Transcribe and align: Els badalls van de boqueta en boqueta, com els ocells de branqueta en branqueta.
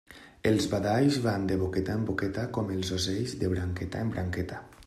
Els 0.51 0.63
badalls 0.71 1.17
van 1.25 1.45
de 1.51 1.59
boqueta 1.65 1.99
en 1.99 2.09
boqueta, 2.09 2.49
com 2.57 2.75
els 2.79 2.93
ocells 2.99 3.39
de 3.45 3.55
branqueta 3.55 4.05
en 4.07 4.15
branqueta. 4.17 4.69